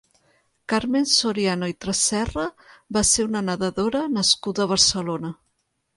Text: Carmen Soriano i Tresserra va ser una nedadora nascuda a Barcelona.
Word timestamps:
Carmen 0.71 1.03
Soriano 1.15 1.69
i 1.73 1.75
Tresserra 1.85 2.45
va 2.97 3.03
ser 3.11 3.27
una 3.27 3.45
nedadora 3.51 4.03
nascuda 4.19 4.65
a 4.67 4.71
Barcelona. 4.73 5.33